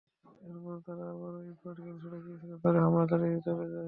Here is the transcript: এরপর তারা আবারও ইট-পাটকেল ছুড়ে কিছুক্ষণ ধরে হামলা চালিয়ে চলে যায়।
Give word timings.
এরপর 0.43 0.75
তারা 0.85 1.03
আবারও 1.13 1.39
ইট-পাটকেল 1.43 1.95
ছুড়ে 2.01 2.17
কিছুক্ষণ 2.25 2.59
ধরে 2.63 2.77
হামলা 2.83 3.03
চালিয়ে 3.11 3.39
চলে 3.47 3.65
যায়। 3.65 3.79